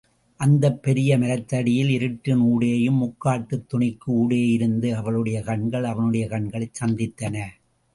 [0.39, 7.35] அந்தப் பெரிய மரத்தடியிலே இருட்டின் ஊடேயும், முக்காட்டுத் துணிக்கு ஊடேயிருந்த அவளுடைய கண்கள், அவனுடைய கண்களைச் சந்தித்தன.